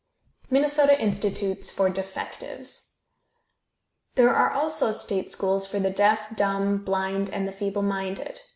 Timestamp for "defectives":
1.91-2.93